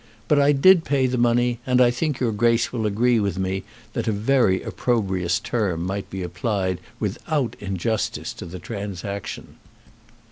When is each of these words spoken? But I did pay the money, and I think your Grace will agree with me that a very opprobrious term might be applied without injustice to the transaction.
But 0.27 0.39
I 0.39 0.51
did 0.51 0.83
pay 0.83 1.05
the 1.05 1.19
money, 1.19 1.59
and 1.63 1.79
I 1.79 1.91
think 1.91 2.19
your 2.19 2.31
Grace 2.31 2.73
will 2.73 2.87
agree 2.87 3.19
with 3.19 3.37
me 3.37 3.61
that 3.93 4.07
a 4.07 4.11
very 4.11 4.63
opprobrious 4.63 5.37
term 5.39 5.85
might 5.85 6.09
be 6.09 6.23
applied 6.23 6.79
without 6.99 7.55
injustice 7.59 8.33
to 8.33 8.47
the 8.47 8.57
transaction. 8.57 9.57